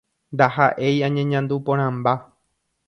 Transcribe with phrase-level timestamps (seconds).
[0.37, 2.17] "Ndaha'éi añeñandu porãmba